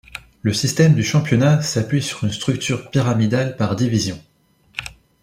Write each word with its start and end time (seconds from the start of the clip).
Le 0.41 0.51
système 0.51 0.95
du 0.95 1.03
championnat 1.03 1.61
s'appuie 1.61 2.01
sur 2.01 2.23
une 2.23 2.31
structure 2.31 2.89
pyramidale 2.89 3.55
par 3.55 3.75
divisions. 3.75 4.19